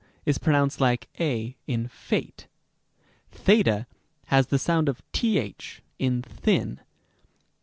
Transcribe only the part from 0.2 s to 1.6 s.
is pronounced like a